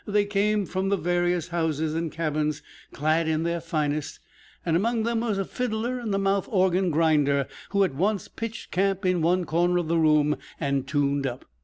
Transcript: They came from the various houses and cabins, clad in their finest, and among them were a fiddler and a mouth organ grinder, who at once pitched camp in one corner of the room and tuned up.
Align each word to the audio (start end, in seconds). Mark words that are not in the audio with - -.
They 0.07 0.25
came 0.25 0.65
from 0.65 0.89
the 0.89 0.97
various 0.97 1.49
houses 1.49 1.93
and 1.93 2.11
cabins, 2.11 2.63
clad 2.91 3.27
in 3.27 3.43
their 3.43 3.61
finest, 3.61 4.19
and 4.65 4.75
among 4.75 5.03
them 5.03 5.21
were 5.21 5.39
a 5.39 5.45
fiddler 5.45 5.99
and 5.99 6.11
a 6.15 6.17
mouth 6.17 6.47
organ 6.51 6.89
grinder, 6.89 7.47
who 7.69 7.83
at 7.83 7.93
once 7.93 8.27
pitched 8.27 8.71
camp 8.71 9.05
in 9.05 9.21
one 9.21 9.45
corner 9.45 9.77
of 9.77 9.89
the 9.89 9.99
room 9.99 10.37
and 10.59 10.87
tuned 10.87 11.27
up. 11.27 11.45